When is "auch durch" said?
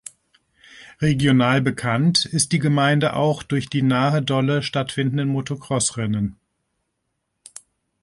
3.15-3.69